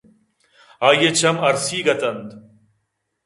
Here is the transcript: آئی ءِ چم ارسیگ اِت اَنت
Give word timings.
آئی 0.87 1.05
ءِ 1.07 1.17
چم 1.19 1.35
ارسیگ 1.47 1.87
اِت 1.91 2.01
اَنت 2.09 2.29